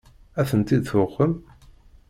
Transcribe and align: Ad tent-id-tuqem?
Ad 0.39 0.45
tent-id-tuqem? 0.49 1.33